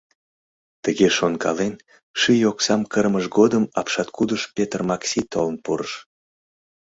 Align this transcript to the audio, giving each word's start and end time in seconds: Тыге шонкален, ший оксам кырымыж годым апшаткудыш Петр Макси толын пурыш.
Тыге 0.83 1.07
шонкален, 1.17 1.73
ший 2.19 2.41
оксам 2.51 2.81
кырымыж 2.91 3.25
годым 3.37 3.63
апшаткудыш 3.79 4.41
Петр 4.55 4.81
Макси 4.89 5.21
толын 5.31 5.57
пурыш. 5.63 5.93